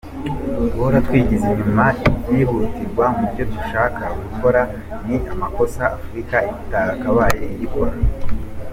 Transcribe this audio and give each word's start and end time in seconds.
Guhora 0.73 0.97
twigize 1.05 1.47
inyuma 1.55 1.85
ibyihutirwa 2.09 3.05
mu 3.17 3.25
byo 3.31 3.43
dushaka 3.53 4.03
gukora 4.21 4.61
ni 5.05 5.15
amakosa 5.33 5.83
Afurika 5.97 6.37
itakabaye 6.51 7.43
igikora. 7.53 7.93